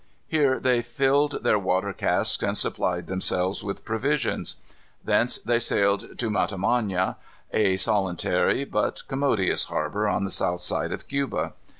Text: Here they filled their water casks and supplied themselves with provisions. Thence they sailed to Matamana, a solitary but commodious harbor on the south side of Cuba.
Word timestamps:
Here 0.27 0.59
they 0.59 0.81
filled 0.81 1.43
their 1.43 1.59
water 1.59 1.93
casks 1.93 2.41
and 2.41 2.57
supplied 2.57 3.05
themselves 3.05 3.63
with 3.63 3.85
provisions. 3.85 4.55
Thence 5.05 5.37
they 5.37 5.59
sailed 5.59 6.17
to 6.17 6.29
Matamana, 6.31 7.17
a 7.53 7.77
solitary 7.77 8.63
but 8.65 9.03
commodious 9.07 9.65
harbor 9.65 10.07
on 10.07 10.23
the 10.23 10.31
south 10.31 10.61
side 10.61 10.91
of 10.91 11.07
Cuba. 11.07 11.53